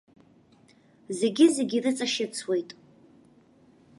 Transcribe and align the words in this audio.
Зегьы 1.17 1.45
зегьы 1.55 1.77
ирыҵашьыцуеит. 1.77 2.69